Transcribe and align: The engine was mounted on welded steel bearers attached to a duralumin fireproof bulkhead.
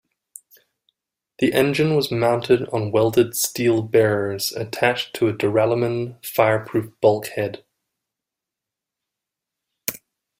The 1.37 1.53
engine 1.53 1.95
was 1.95 2.09
mounted 2.11 2.67
on 2.69 2.91
welded 2.91 3.35
steel 3.35 3.83
bearers 3.83 4.51
attached 4.51 5.13
to 5.17 5.27
a 5.27 5.33
duralumin 5.33 6.25
fireproof 6.25 6.91
bulkhead. 7.01 7.63